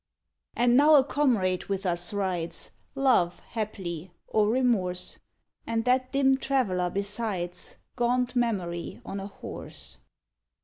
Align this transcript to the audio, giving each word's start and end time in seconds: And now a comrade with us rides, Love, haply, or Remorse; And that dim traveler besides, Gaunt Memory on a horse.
And 0.55 0.75
now 0.75 0.95
a 0.95 1.03
comrade 1.03 1.65
with 1.65 1.85
us 1.85 2.11
rides, 2.11 2.71
Love, 2.95 3.39
haply, 3.41 4.09
or 4.25 4.49
Remorse; 4.49 5.19
And 5.67 5.85
that 5.85 6.11
dim 6.11 6.37
traveler 6.37 6.89
besides, 6.89 7.75
Gaunt 7.95 8.35
Memory 8.35 8.99
on 9.05 9.19
a 9.19 9.27
horse. 9.27 9.99